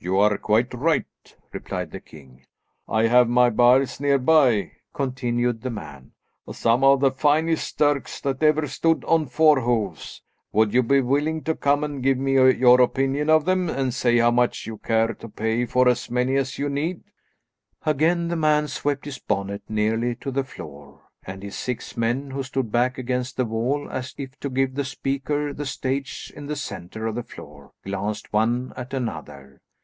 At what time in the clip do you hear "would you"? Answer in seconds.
10.52-10.84